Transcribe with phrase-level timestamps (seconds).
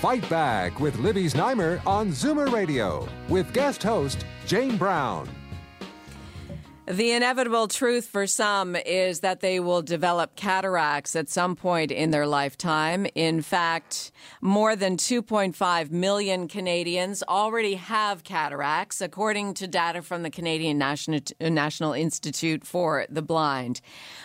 [0.00, 5.28] Fight Back with Libby Znaimer on Zoomer Radio with guest host Jane Brown.
[6.90, 12.10] The inevitable truth for some is that they will develop cataracts at some point in
[12.10, 13.06] their lifetime.
[13.14, 20.30] In fact, more than 2.5 million Canadians already have cataracts, according to data from the
[20.30, 23.80] Canadian National, Institute for the Blind.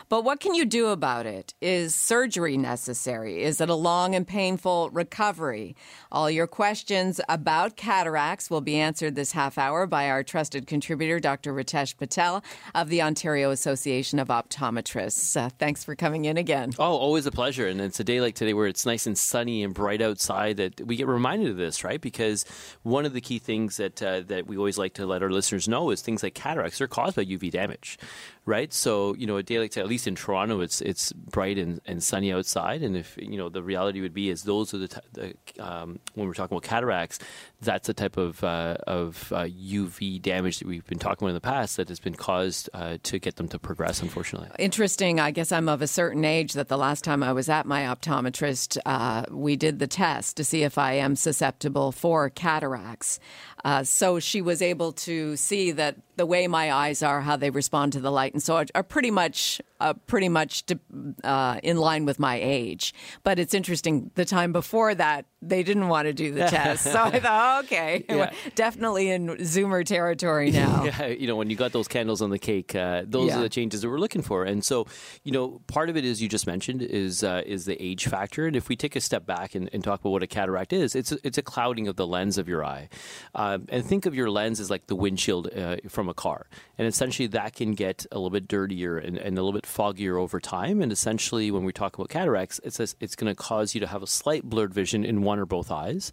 [0.10, 1.54] But what can you do about it?
[1.62, 3.44] Is surgery necessary?
[3.44, 5.76] Is it a long and painful recovery?
[6.12, 11.20] All your questions about cataracts will be answered this half hour by our trusted contributor,
[11.20, 11.54] Dr.
[11.54, 15.36] Ritesh Patel of the Ontario Association of Optometrists.
[15.40, 16.74] Uh, thanks for coming in again.
[16.80, 17.68] Oh, always a pleasure.
[17.68, 20.82] And it's a day like today where it's nice and sunny and bright outside that
[20.82, 22.02] we get reminded of this, right?
[22.02, 22.46] Because
[22.84, 25.68] one of the key things that uh, that we always like to let our listeners
[25.68, 27.98] know is things like cataracts are caused by UV damage,
[28.46, 28.74] right?
[28.74, 31.82] So you know, a day like today, at least in Toronto, it's it's bright and,
[31.86, 34.88] and sunny outside, and if you know the reality would be is those are the,
[34.88, 37.20] t- the um, when we're talking about cataracts,
[37.62, 41.36] that's the type of uh, of uh, UV damage that we've been talking about in
[41.36, 44.02] the past that has been caused uh, to get them to progress.
[44.02, 45.20] Unfortunately, interesting.
[45.20, 47.82] I guess I'm of a certain age that the last time I was at my
[47.82, 53.20] optometrist, uh, we did the test to see if I am susceptible for cataracts.
[53.64, 57.50] Uh, so she was able to see that the way my eyes are, how they
[57.50, 60.80] respond to the light, and so are, are pretty much uh, pretty much to,
[61.24, 62.94] uh, in line with my age.
[63.24, 64.12] But it's interesting.
[64.16, 68.06] The time before that, they didn't want to do the test, so I thought, okay,
[68.08, 68.32] yeah.
[68.56, 70.84] definitely in Zoomer territory now.
[70.86, 73.40] yeah, you know, when you got those candles on the cake, uh, those yeah.
[73.40, 74.44] are the changes that we're looking for.
[74.44, 74.88] And so,
[75.24, 78.46] you know, part of it is you just mentioned is uh, is the age factor.
[78.46, 80.96] And if we take a step back and, and, talk about what a cataract is,
[80.96, 82.90] it's a, it's a clouding of the lens of your eye.
[83.36, 86.88] Um, and think of your lens as like the windshield uh, from a car, and
[86.88, 90.40] essentially that can get a little bit dirtier and, and a little bit foggier over
[90.40, 90.82] time.
[90.82, 93.88] And essentially, when we talk about cataracts, it says it's going to cause you to
[93.88, 96.12] have a slight blurred vision in one or both eyes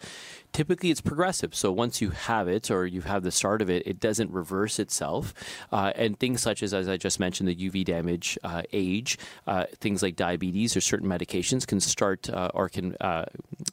[0.52, 1.54] typically it's progressive.
[1.54, 4.78] So once you have it or you have the start of it, it doesn't reverse
[4.78, 5.34] itself.
[5.70, 9.66] Uh, and things such as, as I just mentioned, the UV damage, uh, age, uh,
[9.80, 13.24] things like diabetes or certain medications can start uh, or can uh,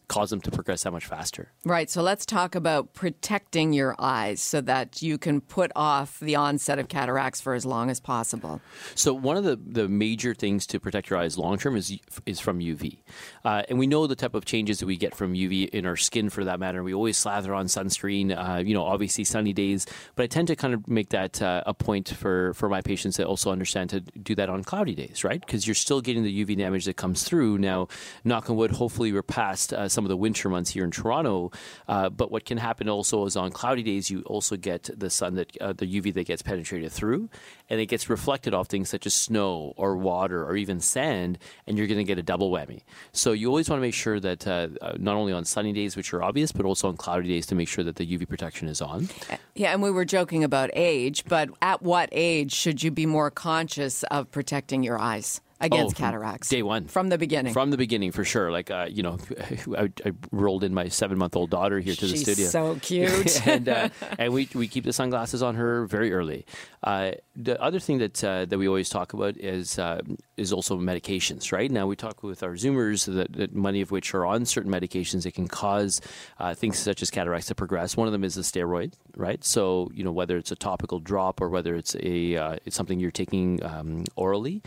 [0.08, 1.52] cause them to progress that much faster.
[1.66, 1.90] Right.
[1.90, 6.80] So let's talk about protecting your eyes so that you can put off the onset
[6.80, 8.62] of cataracts for as long as possible.
[8.96, 12.40] So one of the, the major things to protect your eyes long term is is
[12.40, 13.00] from UV,
[13.44, 15.96] uh, and we know the type of changes that we get from UV in our
[15.96, 16.84] skin for that matter matter.
[16.84, 20.56] We always slather on sunscreen, uh, you know, obviously sunny days, but I tend to
[20.56, 24.02] kind of make that uh, a point for, for my patients that also understand to
[24.02, 25.42] do that on cloudy days, right?
[25.44, 27.58] Because you're still getting the UV damage that comes through.
[27.58, 27.88] Now,
[28.24, 31.52] knock on wood, hopefully we're past uh, some of the winter months here in Toronto,
[31.88, 35.34] uh, but what can happen also is on cloudy days, you also get the sun
[35.36, 37.30] that, uh, the UV that gets penetrated through,
[37.68, 41.80] and it gets reflected off things such as snow or water or even sand, and
[41.80, 42.82] you're going to get a double whammy.
[43.12, 44.68] So you always want to make sure that uh,
[45.00, 47.70] not only on sunny days, which are obvious, but also on cloudy days to make
[47.70, 49.08] sure that the UV protection is on.
[49.56, 53.32] Yeah, and we were joking about age, but at what age should you be more
[53.32, 55.40] conscious of protecting your eyes?
[55.60, 56.50] Against oh, cataracts.
[56.50, 56.88] Day one.
[56.88, 57.54] From the beginning.
[57.54, 58.52] From the beginning, for sure.
[58.52, 59.18] Like, uh, you know,
[59.78, 62.50] I, I, rolled in my seven month old daughter here to She's the studio.
[62.50, 63.48] so cute.
[63.48, 66.46] and uh, and we, we keep the sunglasses on her very early.
[66.84, 70.02] Uh, the other thing that uh, that we always talk about is uh,
[70.38, 71.70] is also medications, right?
[71.70, 75.24] Now, we talk with our Zoomers that, that many of which are on certain medications
[75.24, 76.00] that can cause
[76.40, 77.98] uh, things such as cataracts to progress.
[77.98, 79.44] One of them is a steroid, right?
[79.44, 83.12] So, you know, whether it's a topical drop or whether it's a it's something you're
[83.12, 84.62] taking um, orally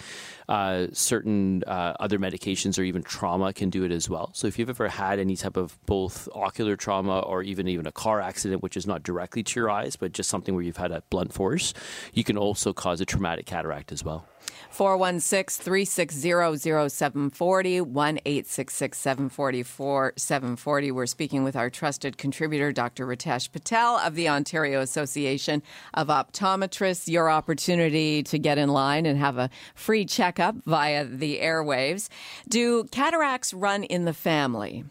[0.53, 4.31] uh, certain uh, other medications or even trauma can do it as well.
[4.35, 7.93] So if you've ever had any type of both ocular trauma or even even a
[7.93, 10.93] car accident, which is not directly to your eyes, but just something where you've had
[10.93, 11.75] a blunt force,
[12.13, 14.27] you can also cause a traumatic cataract as well.
[14.71, 20.91] 416 360 0740 1 744 740.
[20.91, 23.07] We're speaking with our trusted contributor, Dr.
[23.07, 25.63] Ritesh Patel of the Ontario Association
[25.95, 27.09] of Optometrists.
[27.09, 32.09] Your opportunity to get in line and have a free checkup via the airwaves.
[32.49, 34.85] Do cataracts run in the family?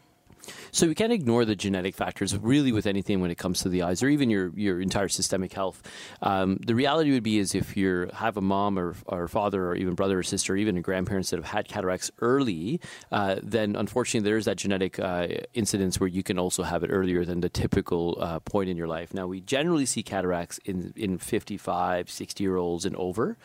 [0.72, 3.82] So we can't ignore the genetic factors really with anything when it comes to the
[3.84, 5.82] eyes or even your, your entire systemic health.
[6.22, 9.76] Um, the reality would be is if you have a mom or, or father or
[9.76, 12.80] even brother or sister or even a grandparents that have had cataracts early,
[13.12, 16.88] uh, then unfortunately there is that genetic uh, incidence where you can also have it
[16.88, 19.14] earlier than the typical uh, point in your life.
[19.14, 23.38] Now we generally see cataracts in, in 55, 60 year olds and over,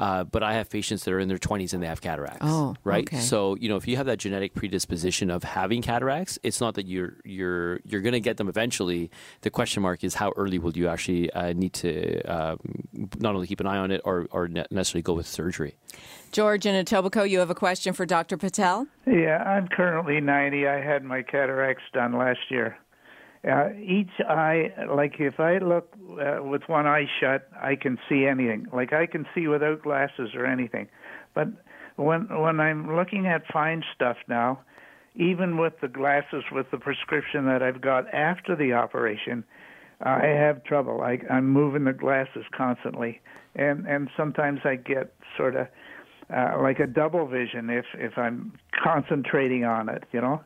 [0.00, 2.38] uh, but I have patients that are in their 20s and they have cataracts.
[2.42, 3.06] Oh, right.
[3.06, 3.20] okay.
[3.20, 6.86] So you know if you have that genetic predisposition of having cataracts, it's not that
[6.86, 9.10] you're you're you're going to get them eventually.
[9.42, 12.58] The question mark is how early will you actually uh, need to um,
[13.18, 15.76] not only keep an eye on it or, or necessarily go with surgery.
[16.30, 18.36] George in Etobicoke, you have a question for Dr.
[18.36, 18.86] Patel?
[19.06, 20.66] Yeah, I'm currently 90.
[20.66, 22.78] I had my cataracts done last year.
[23.48, 28.24] Uh, each eye, like if I look uh, with one eye shut, I can see
[28.24, 28.66] anything.
[28.72, 30.86] Like I can see without glasses or anything.
[31.34, 31.48] But
[31.96, 34.60] when when I'm looking at fine stuff now,
[35.14, 39.44] even with the glasses with the prescription that I've got after the operation,
[40.00, 41.02] I have trouble.
[41.02, 43.20] I, I'm moving the glasses constantly,
[43.54, 45.68] and and sometimes I get sort of
[46.34, 50.04] uh, like a double vision if if I'm concentrating on it.
[50.12, 50.40] You know.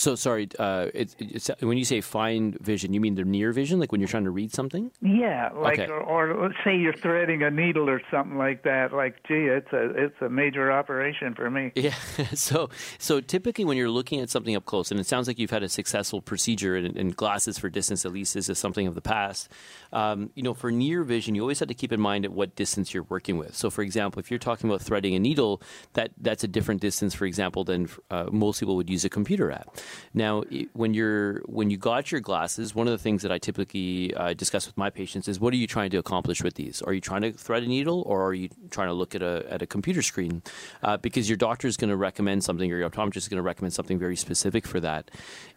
[0.00, 3.78] So sorry, uh, it, it's, when you say fine vision, you mean the near vision,
[3.78, 4.90] like when you're trying to read something?
[5.02, 5.92] Yeah, like Okay.
[5.92, 8.94] or, or let's say you're threading a needle or something like that.
[8.94, 11.72] Like, gee, it's a it's a major operation for me.
[11.74, 11.94] Yeah.
[12.32, 15.50] So so typically when you're looking at something up close, and it sounds like you've
[15.50, 18.94] had a successful procedure, and, and glasses for distance at least is a something of
[18.94, 19.50] the past.
[19.92, 22.56] Um, you know, for near vision, you always have to keep in mind at what
[22.56, 23.54] distance you're working with.
[23.54, 25.60] So, for example, if you're talking about threading a needle,
[25.92, 29.50] that that's a different distance, for example, than uh, most people would use a computer
[29.50, 29.68] at.
[30.14, 30.42] Now,
[30.72, 34.34] when you're when you got your glasses, one of the things that I typically uh,
[34.34, 36.82] discuss with my patients is what are you trying to accomplish with these?
[36.82, 39.46] Are you trying to thread a needle, or are you trying to look at a
[39.48, 40.42] at a computer screen?
[40.82, 43.42] Uh, because your doctor is going to recommend something, or your optometrist is going to
[43.42, 45.10] recommend something very specific for that.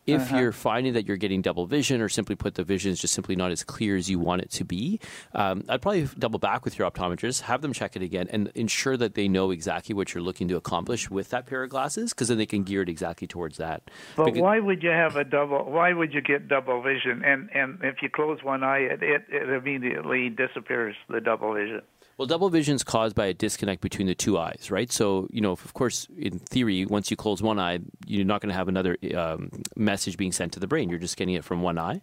[0.06, 3.14] If you're finding that you're getting double vision, or simply put, the vision is just
[3.14, 5.00] simply not as clear as you want it to be,
[5.34, 8.98] um, I'd probably double back with your optometrist, have them check it again, and ensure
[8.98, 12.28] that they know exactly what you're looking to accomplish with that pair of glasses, because
[12.28, 13.84] then they can gear it exactly towards that.
[14.16, 15.64] But Because- why would you have a double?
[15.64, 17.24] Why would you get double vision?
[17.24, 20.96] And and if you close one eye, it it, it immediately disappears.
[21.10, 21.82] The double vision.
[22.18, 24.92] Well, double vision is caused by a disconnect between the two eyes, right?
[24.92, 28.50] So, you know, of course, in theory, once you close one eye, you're not going
[28.50, 30.90] to have another um, message being sent to the brain.
[30.90, 32.02] You're just getting it from one eye.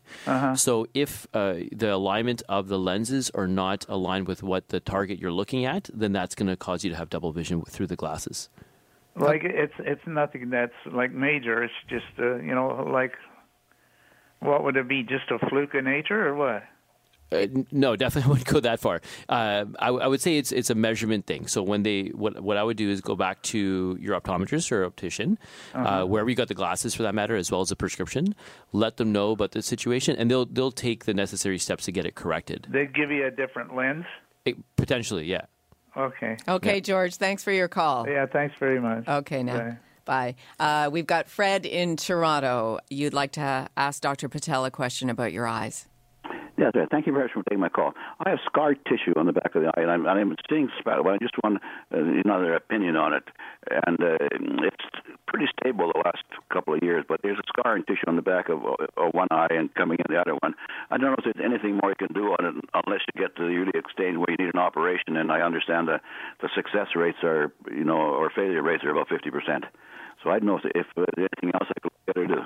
[0.56, 5.20] So, if uh, the alignment of the lenses are not aligned with what the target
[5.20, 7.96] you're looking at, then that's going to cause you to have double vision through the
[7.96, 8.48] glasses.
[9.16, 11.64] Like it's it's nothing that's like major.
[11.64, 13.12] It's just uh, you know like
[14.40, 15.02] what would it be?
[15.02, 16.62] Just a fluke of nature or what?
[17.32, 19.00] Uh, no, definitely wouldn't go that far.
[19.28, 21.46] Uh, I, I would say it's it's a measurement thing.
[21.46, 24.84] So when they what what I would do is go back to your optometrist or
[24.84, 25.38] optician,
[25.74, 28.34] uh, wherever you got the glasses for that matter, as well as the prescription.
[28.72, 32.04] Let them know about the situation, and they'll they'll take the necessary steps to get
[32.06, 32.66] it corrected.
[32.70, 34.04] They'd give you a different lens.
[34.44, 35.42] It- potentially, yeah.
[35.96, 36.36] Okay.
[36.48, 38.08] Okay, George, thanks for your call.
[38.08, 38.26] Yeah.
[38.26, 39.06] Thanks very much.
[39.08, 39.58] Okay, now.
[39.58, 40.34] Bye.
[40.58, 40.84] Bye.
[40.86, 42.78] Uh, we've got Fred in Toronto.
[42.88, 44.28] You'd like to ask Dr.
[44.28, 45.86] Patel a question about your eyes.
[46.58, 46.86] Sir.
[46.90, 47.94] Thank you very much for taking my call.
[48.24, 51.04] I have scar tissue on the back of the eye, and I'm, I'm seeing spot.
[51.04, 51.58] Well, I just want
[51.92, 53.24] uh, another opinion on it,
[53.86, 54.84] and uh, it's
[55.26, 56.22] pretty stable the last
[56.52, 57.04] couple of years.
[57.08, 60.14] But there's a scarring tissue on the back of uh, one eye and coming in
[60.14, 60.54] the other one.
[60.90, 63.34] I don't know if there's anything more you can do on it unless you get
[63.36, 65.16] to the really stage where you need an operation.
[65.16, 66.00] And I understand the
[66.40, 69.64] the success rates are, you know, or failure rates are about fifty percent.
[70.22, 72.42] So I don't know if, if uh, there's anything else I could better do.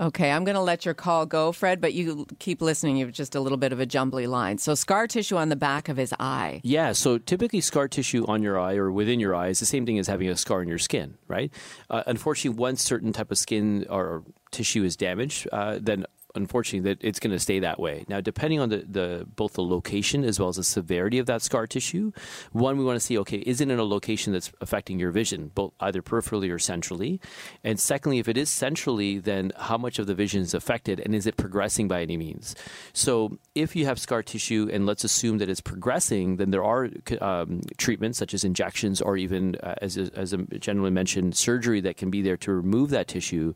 [0.00, 2.96] Okay, I'm going to let your call go, Fred, but you keep listening.
[2.96, 4.58] You've just a little bit of a jumbly line.
[4.58, 6.60] So, scar tissue on the back of his eye.
[6.62, 9.84] Yeah, so typically scar tissue on your eye or within your eye is the same
[9.84, 11.52] thing as having a scar in your skin, right?
[11.90, 16.06] Uh, unfortunately, once certain type of skin or tissue is damaged, uh, then
[16.38, 18.04] unfortunately that it's going to stay that way.
[18.08, 21.42] Now, depending on the, the both the location as well as the severity of that
[21.42, 22.12] scar tissue,
[22.52, 25.50] one we want to see okay, is it in a location that's affecting your vision,
[25.54, 27.20] both either peripherally or centrally?
[27.62, 31.14] And secondly, if it is centrally, then how much of the vision is affected and
[31.14, 32.54] is it progressing by any means?
[32.92, 36.88] So, if you have scar tissue and let's assume that it's progressing, then there are
[37.20, 42.10] um, treatments such as injections or even, uh, as, as generally mentioned, surgery that can
[42.10, 43.54] be there to remove that tissue.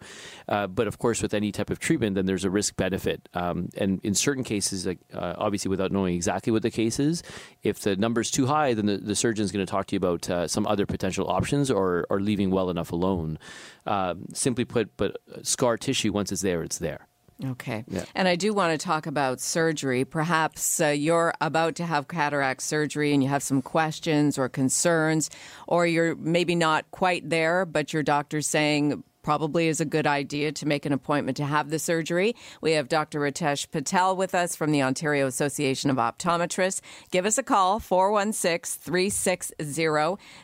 [0.49, 3.29] Uh, but of course, with any type of treatment, then there's a risk benefit.
[3.35, 7.23] Um, and in certain cases, like, uh, obviously without knowing exactly what the case is,
[7.63, 10.29] if the number's too high, then the, the surgeon's going to talk to you about
[10.31, 13.39] uh, some other potential options or, or leaving well enough alone.
[13.87, 17.09] Um, simply put, but scar tissue, once it's there, it's there.
[17.45, 17.85] Okay.
[17.89, 18.05] Yeah.
[18.15, 20.05] And I do want to talk about surgery.
[20.05, 25.29] Perhaps uh, you're about to have cataract surgery and you have some questions or concerns,
[25.67, 30.53] or you're maybe not quite there, but your doctor's saying probably is a good idea
[30.53, 32.35] to make an appointment to have the surgery.
[32.61, 33.21] We have Dr.
[33.21, 36.81] Ritesh Patel with us from the Ontario Association of Optometrists.
[37.11, 39.55] Give us a call, 416 360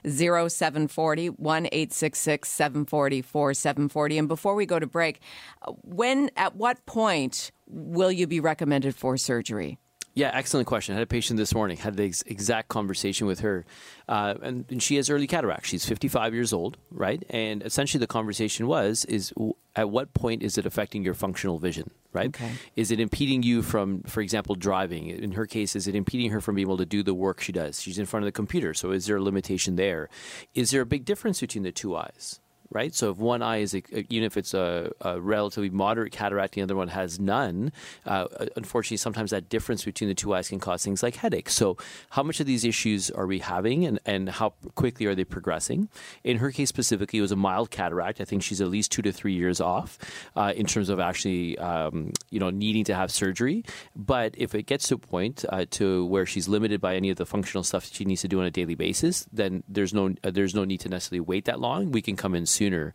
[0.08, 4.18] 0740, 1 866 740 4740.
[4.18, 5.20] And before we go to break,
[5.62, 9.78] uh, when, at what point will you be recommended for surgery?
[10.18, 10.96] Yeah, excellent question.
[10.96, 13.64] I had a patient this morning, had the ex- exact conversation with her.
[14.08, 15.66] Uh, and, and, she has early cataract.
[15.66, 17.22] She's 55 years old, right?
[17.30, 19.32] And essentially the conversation was, is
[19.76, 22.30] at what point is it affecting your functional vision, right?
[22.30, 22.50] Okay.
[22.74, 25.06] Is it impeding you from, for example, driving?
[25.06, 27.52] In her case, is it impeding her from being able to do the work she
[27.52, 27.80] does?
[27.80, 30.08] She's in front of the computer, so is there a limitation there?
[30.52, 32.40] Is there a big difference between the two eyes?
[32.70, 32.94] Right?
[32.94, 36.76] So if one eye is, even if it's a, a relatively moderate cataract, the other
[36.76, 37.72] one has none,
[38.06, 41.54] uh, unfortunately, sometimes that difference between the two eyes can cause things like headaches.
[41.54, 41.76] So
[42.10, 45.88] how much of these issues are we having and, and how quickly are they progressing?
[46.24, 48.20] In her case specifically, it was a mild cataract.
[48.20, 49.98] I think she's at least two to three years off
[50.36, 53.64] uh, in terms of actually, um, you know, needing to have surgery.
[53.96, 57.16] But if it gets to a point uh, to where she's limited by any of
[57.16, 60.14] the functional stuff that she needs to do on a daily basis, then there's no,
[60.22, 61.92] uh, there's no need to necessarily wait that long.
[61.92, 62.92] We can come in sooner.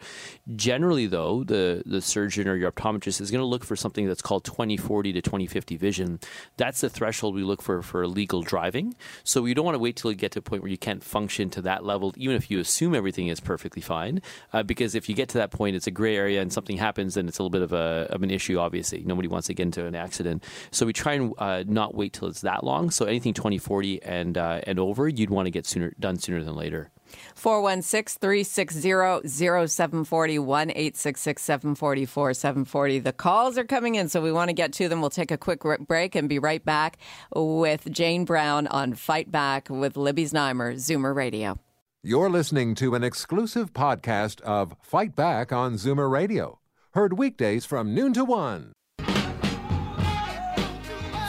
[0.56, 4.22] Generally, though, the, the surgeon or your optometrist is going to look for something that's
[4.22, 6.20] called 2040 to 2050 vision.
[6.58, 8.96] That's the threshold we look for for legal driving.
[9.24, 11.04] So we don't want to wait till you get to a point where you can't
[11.04, 14.22] function to that level, even if you assume everything is perfectly fine.
[14.52, 17.14] Uh, because if you get to that point, it's a gray area and something happens,
[17.14, 19.04] then it's a little bit of, a, of an issue, obviously.
[19.06, 20.44] Nobody wants to get into an accident.
[20.72, 22.92] So we try and uh, not wait till it's that long.
[22.92, 26.56] So anything 2040 and, uh, and over, you'd want to get sooner done sooner than
[26.56, 26.92] later.
[27.36, 33.00] 416 360 0740 1 866 744 740.
[33.00, 35.02] The calls are coming in, so we want to get to them.
[35.02, 36.98] We'll take a quick break and be right back
[37.34, 41.60] with Jane Brown on Fight Back with Libby Znaimer, Zoomer Radio.
[42.04, 46.60] You're listening to an exclusive podcast of Fight Back on Zoomer Radio,
[46.94, 48.74] heard weekdays from noon to one.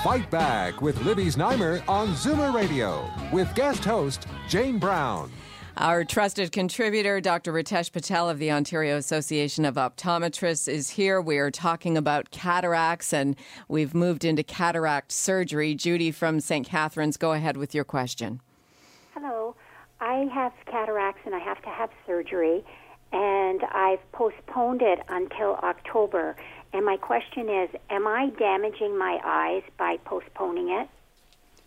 [0.04, 5.30] Fight Back with Libby Znaimer on Zoomer Radio with guest host Jane Brown.
[5.76, 7.52] Our trusted contributor, Dr.
[7.52, 11.20] Ritesh Patel of the Ontario Association of Optometrists, is here.
[11.20, 13.34] We are talking about cataracts and
[13.66, 15.74] we've moved into cataract surgery.
[15.74, 16.64] Judy from St.
[16.64, 18.40] Catharines, go ahead with your question.
[19.14, 19.56] Hello.
[20.00, 22.64] I have cataracts and I have to have surgery,
[23.12, 26.36] and I've postponed it until October.
[26.72, 30.88] And my question is Am I damaging my eyes by postponing it?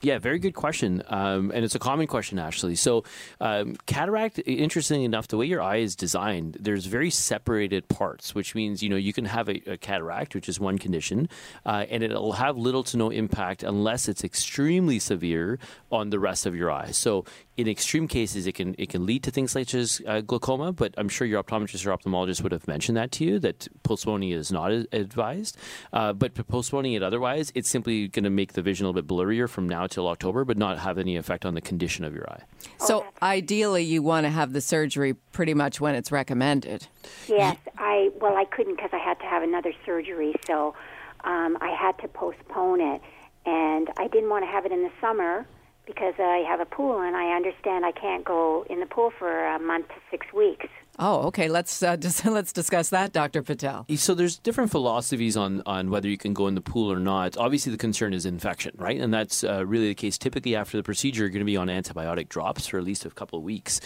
[0.01, 2.75] Yeah, very good question, um, and it's a common question actually.
[2.75, 3.03] So,
[3.41, 8.53] um, cataract, interestingly enough, the way your eye is designed, there's very separated parts, which
[8.53, 11.27] means you know you can have a, a cataract, which is one condition,
[11.65, 15.57] uh, and it'll have little to no impact unless it's extremely severe
[15.91, 16.91] on the rest of your eye.
[16.91, 17.25] So,
[17.57, 20.73] in extreme cases, it can it can lead to things such as uh, glaucoma.
[20.73, 24.29] But I'm sure your optometrist or ophthalmologist would have mentioned that to you that postponing
[24.29, 25.57] is not advised.
[25.91, 29.07] Uh, but postponing it otherwise, it's simply going to make the vision a little bit
[29.11, 32.29] blurrier from now till October, but not have any effect on the condition of your
[32.29, 32.43] eye.
[32.79, 36.87] So ideally, you want to have the surgery pretty much when it's recommended.
[37.27, 40.75] Yes, I well I couldn't because I had to have another surgery, so
[41.23, 43.01] um, I had to postpone it,
[43.45, 45.45] and I didn't want to have it in the summer
[45.87, 49.47] because I have a pool and I understand I can't go in the pool for
[49.47, 50.67] a month to six weeks.
[50.99, 51.47] Oh, okay.
[51.47, 53.43] Let's uh, just, let's discuss that, Dr.
[53.43, 53.85] Patel.
[53.95, 57.37] So there's different philosophies on on whether you can go in the pool or not.
[57.37, 58.99] Obviously, the concern is infection, right?
[58.99, 60.17] And that's uh, really the case.
[60.17, 63.09] Typically, after the procedure, you're going to be on antibiotic drops for at least a
[63.09, 63.79] couple of weeks.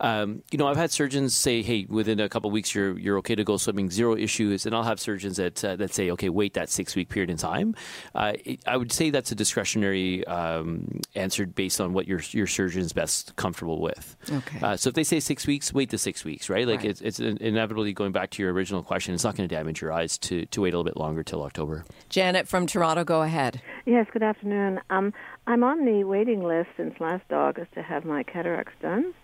[0.00, 3.18] Um, you know, I've had surgeons say, "Hey, within a couple of weeks, you're you're
[3.18, 6.28] okay to go swimming, zero issues." And I'll have surgeons that uh, that say, "Okay,
[6.28, 7.74] wait that six week period in time."
[8.14, 12.46] Uh, it, I would say that's a discretionary um, answer based on what your your
[12.46, 14.16] surgeon's best comfortable with.
[14.30, 14.60] Okay.
[14.60, 16.57] Uh, so if they say six weeks, wait the six weeks, right?
[16.58, 16.68] Right?
[16.68, 16.90] Like right.
[16.90, 19.14] it's it's inevitably going back to your original question.
[19.14, 21.42] It's not going to damage your eyes to to wait a little bit longer till
[21.42, 21.84] October.
[22.08, 23.60] Janet from Toronto, go ahead.
[23.86, 24.80] Yes, good afternoon.
[24.90, 25.12] Um,
[25.46, 29.14] I'm on the waiting list since last August to have my cataracts done,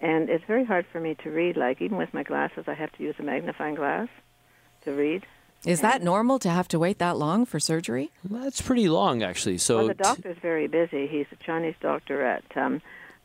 [0.00, 1.56] and it's very hard for me to read.
[1.56, 4.08] Like even with my glasses, I have to use a magnifying glass
[4.84, 5.24] to read.
[5.66, 8.12] Is that normal to have to wait that long for surgery?
[8.28, 9.58] Well, that's pretty long, actually.
[9.58, 11.08] So well, the doctor's very busy.
[11.08, 12.80] He's a Chinese doctor at um,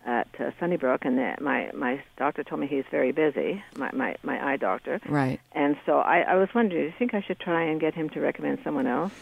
[0.06, 3.64] at uh, Sunnybrook, and the, my my doctor told me he's very busy.
[3.78, 5.00] My my my eye doctor.
[5.08, 5.40] Right.
[5.54, 8.10] And so I, I was wondering, do you think I should try and get him
[8.12, 9.14] to recommend someone else?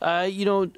[0.00, 0.70] Uh, you know,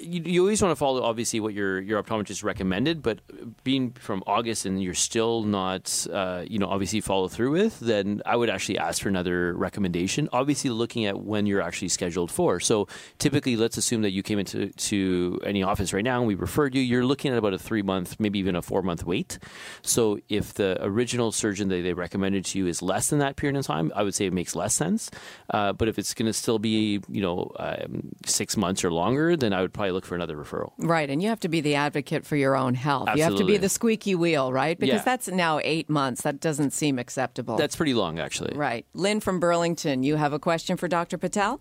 [0.00, 3.20] you, you, always want to follow obviously what your your optometrist recommended, but
[3.62, 8.20] being from August and you're still not, uh, you know, obviously follow through with, then
[8.26, 10.28] I would actually ask for another recommendation.
[10.32, 12.58] Obviously, looking at when you're actually scheduled for.
[12.58, 16.34] So typically, let's assume that you came into to any office right now and we
[16.34, 16.82] referred you.
[16.82, 19.38] You're looking at about a three month, maybe even a four month wait.
[19.82, 23.56] So if the original surgeon that they recommended to you is less than that period
[23.56, 25.10] of time, I would say it makes less sense.
[25.50, 27.52] Uh, but if it's going to still be, you know.
[27.58, 30.72] Um, six months or longer, then I would probably look for another referral.
[30.78, 31.08] Right.
[31.08, 33.08] And you have to be the advocate for your own health.
[33.08, 33.20] Absolutely.
[33.20, 34.78] You have to be the squeaky wheel, right?
[34.78, 35.04] Because yeah.
[35.04, 36.22] that's now eight months.
[36.22, 37.56] That doesn't seem acceptable.
[37.56, 38.56] That's pretty long, actually.
[38.56, 38.86] Right.
[38.94, 41.18] Lynn from Burlington, you have a question for Dr.
[41.18, 41.60] Patel?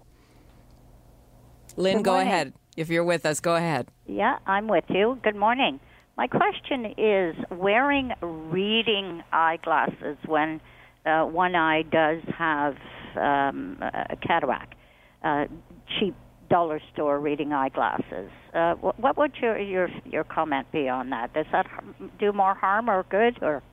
[1.77, 2.27] Lynn, Good go morning.
[2.27, 2.53] ahead.
[2.77, 3.89] If you're with us, go ahead.
[4.07, 5.19] Yeah, I'm with you.
[5.23, 5.79] Good morning.
[6.17, 10.61] My question is wearing reading eyeglasses when
[11.05, 12.75] uh, one eye does have
[13.15, 14.75] um, a cataract,
[15.23, 15.45] uh,
[15.99, 16.15] cheap
[16.51, 18.29] dollar store reading eyeglasses.
[18.53, 21.33] Uh, what would your your your comment be on that?
[21.33, 21.65] Does that
[22.19, 23.63] do more harm or good or?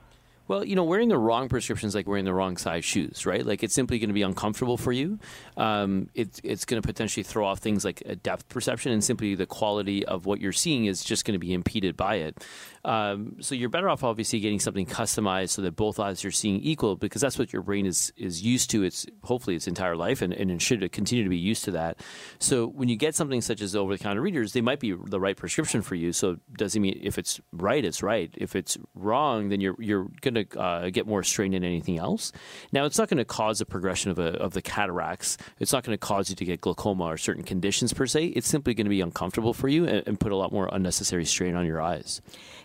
[0.49, 3.45] Well, you know, wearing the wrong prescription is like wearing the wrong size shoes, right?
[3.45, 5.19] Like it's simply going to be uncomfortable for you.
[5.57, 9.45] Um, it's it's going to potentially throw off things like depth perception, and simply the
[9.45, 12.43] quality of what you're seeing is just going to be impeded by it.
[12.83, 16.61] Um, so you're better off obviously getting something customized so that both eyes are seeing
[16.61, 18.81] equal, because that's what your brain is is used to.
[18.81, 21.99] It's hopefully its entire life, and, and it should continue to be used to that.
[22.39, 25.19] So when you get something such as over the counter readers, they might be the
[25.19, 26.11] right prescription for you.
[26.11, 28.33] So doesn't mean if it's right, it's right.
[28.35, 31.97] If it's wrong, then you're you're going to to uh, get more strain than anything
[31.97, 32.31] else.
[32.71, 35.37] Now, it's not going to cause a progression of, a, of the cataracts.
[35.59, 38.27] It's not going to cause you to get glaucoma or certain conditions per se.
[38.27, 41.25] It's simply going to be uncomfortable for you and, and put a lot more unnecessary
[41.25, 42.21] strain on your eyes.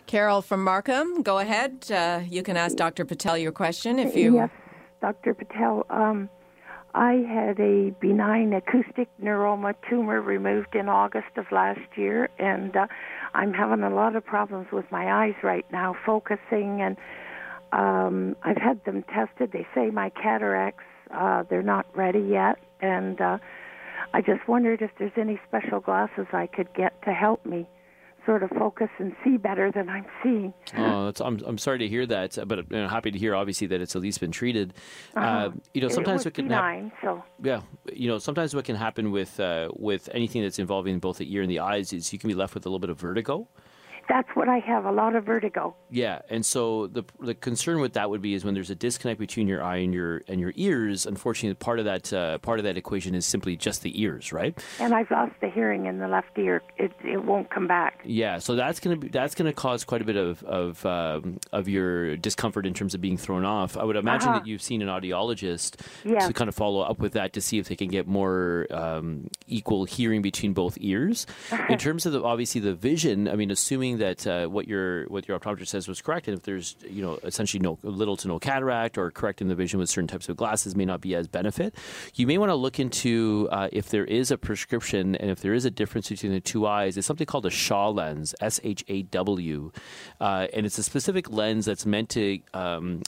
[0.07, 1.89] Carol from Markham, go ahead.
[1.91, 3.05] Uh, you can ask Dr.
[3.05, 4.35] Patel your question if you.
[4.35, 4.49] Yes,
[5.01, 5.33] Dr.
[5.33, 5.85] Patel.
[5.89, 6.29] Um,
[6.95, 12.87] I had a benign acoustic neuroma tumor removed in August of last year, and uh,
[13.33, 16.95] I'm having a lot of problems with my eyes right now, focusing and
[17.71, 19.51] um, I've had them tested.
[19.51, 23.37] They say my cataracts uh, they're not ready yet, and uh,
[24.13, 27.67] I just wondered if there's any special glasses I could get to help me
[28.25, 30.53] sort of focus and see better than I'm seeing.
[30.75, 33.81] Oh, I'm I'm sorry to hear that, but I'm uh, happy to hear obviously that
[33.81, 34.73] it's at least been treated.
[35.15, 35.25] Uh-huh.
[35.25, 36.91] Uh, you know, sometimes it can happen.
[37.03, 37.61] So yeah,
[37.93, 41.43] you know, sometimes what can happen with uh, with anything that's involving both the ear
[41.43, 43.47] and the eyes is you can be left with a little bit of vertigo.
[44.07, 45.75] That's what I have, a lot of vertigo.
[45.89, 49.19] Yeah, and so the the concern with that would be is when there's a disconnect
[49.19, 51.05] between your eye and your and your ears.
[51.05, 54.57] Unfortunately, part of that uh, part of that equation is simply just the ears, right?
[54.79, 58.01] And I've lost the hearing in the left ear; it it won't come back.
[58.05, 61.67] Yeah, so that's gonna be that's gonna cause quite a bit of of um, of
[61.67, 63.77] your discomfort in terms of being thrown off.
[63.77, 64.39] I would imagine uh-huh.
[64.39, 66.27] that you've seen an audiologist yeah.
[66.27, 69.29] to kind of follow up with that to see if they can get more um,
[69.47, 71.25] equal hearing between both ears.
[71.69, 75.27] in terms of the, obviously the vision, I mean, assuming that uh, what your what
[75.27, 78.39] your optometrist says was correct, and if there's you know essentially no little to no
[78.39, 81.75] cataract or correcting the vision with certain types of glasses may not be as benefit,
[82.15, 85.53] you may want to look into uh, if there is a prescription and if there
[85.53, 86.97] is a difference between the two eyes.
[86.97, 89.71] It's something called a Shaw lens, S H A W,
[90.19, 93.01] uh, and it's a specific lens that's meant to um,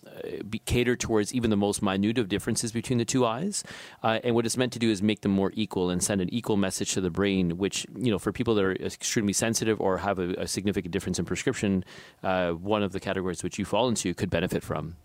[0.49, 3.63] be catered towards even the most minute of differences between the two eyes.
[4.03, 6.33] Uh, and what it's meant to do is make them more equal and send an
[6.33, 9.97] equal message to the brain, which you know for people that are extremely sensitive or
[9.97, 11.83] have a, a significant difference in prescription,
[12.23, 14.95] uh, one of the categories which you fall into could benefit from.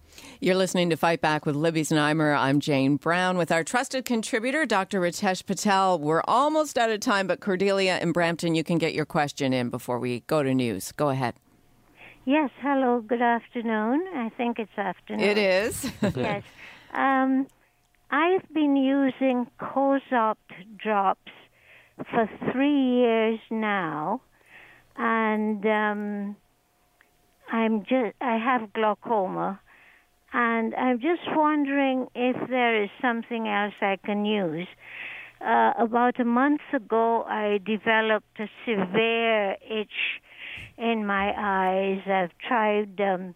[0.41, 2.37] You're listening to Fight Back with Libby Znaimer.
[2.37, 5.01] I'm Jane Brown with our trusted contributor, Dr.
[5.01, 5.99] Ritesh Patel.
[5.99, 9.71] We're almost out of time, but Cordelia in Brampton, you can get your question in
[9.71, 10.93] before we go to news.
[10.93, 11.35] Go ahead.
[12.25, 14.07] Yes, hello, good afternoon.
[14.15, 15.29] I think it's afternoon.
[15.29, 15.91] It is.
[16.17, 16.43] yes.
[16.95, 17.47] Um,
[18.11, 21.33] I've been using Cosopt drops
[22.11, 24.21] for three years now
[24.97, 26.37] and um,
[27.51, 29.61] I'm just I have glaucoma,
[30.33, 34.69] and I'm just wondering if there is something else I can use.
[35.41, 40.21] Uh, about a month ago, I developed a severe itch
[40.79, 42.01] in my eyes.
[42.07, 43.35] I've tried um,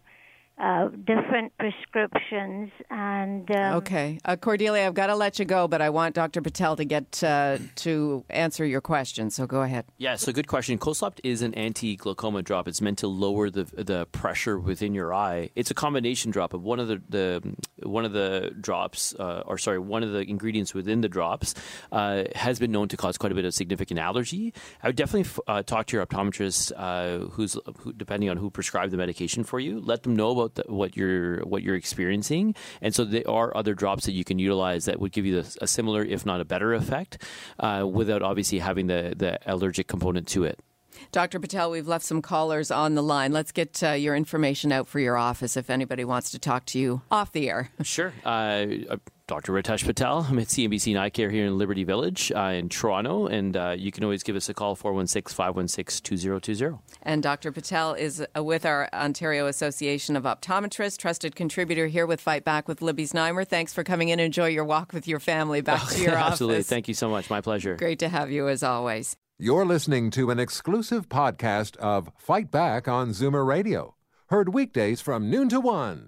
[0.59, 4.19] uh, different prescriptions and um, okay.
[4.25, 7.23] Uh, cordelia i've got to let you go but i want dr patel to get
[7.23, 9.85] uh, to answer your question so go ahead.
[9.97, 10.77] Yeah so good question.
[10.77, 12.67] Cosopt is an anti-glaucoma drop.
[12.67, 15.49] It's meant to lower the the pressure within your eye.
[15.55, 19.57] It's a combination drop of one of the, the one of the drops, uh, or
[19.57, 21.55] sorry, one of the ingredients within the drops
[21.91, 24.53] uh, has been known to cause quite a bit of significant allergy.
[24.83, 28.91] I would definitely uh, talk to your optometrist, uh, who's who, depending on who prescribed
[28.91, 29.79] the medication for you.
[29.79, 33.73] Let them know about the, what you're what you're experiencing, and so there are other
[33.73, 36.45] drops that you can utilize that would give you the, a similar, if not a
[36.45, 37.23] better, effect,
[37.59, 40.59] uh, without obviously having the the allergic component to it.
[41.11, 41.39] Dr.
[41.39, 43.31] Patel, we've left some callers on the line.
[43.31, 46.79] Let's get uh, your information out for your office if anybody wants to talk to
[46.79, 47.69] you off the air.
[47.83, 48.13] Sure.
[48.25, 49.51] Uh, uh Dr.
[49.51, 50.25] Ritesh Patel.
[50.29, 53.91] I'm at CNBC Eye Care here in Liberty Village uh, in Toronto, and uh, you
[53.91, 56.77] can always give us a call 416 516 2020.
[57.01, 57.51] And Dr.
[57.51, 62.69] Patel is uh, with our Ontario Association of Optometrists, trusted contributor here with Fight Back
[62.69, 63.45] with Libby Znaimer.
[63.45, 64.21] Thanks for coming in.
[64.21, 66.15] Enjoy your walk with your family back to your Absolutely.
[66.15, 66.31] office.
[66.31, 66.63] Absolutely.
[66.63, 67.29] Thank you so much.
[67.29, 67.75] My pleasure.
[67.75, 69.17] Great to have you as always.
[69.37, 73.95] You're listening to an exclusive podcast of Fight Back on Zoomer Radio,
[74.27, 76.07] heard weekdays from noon to one.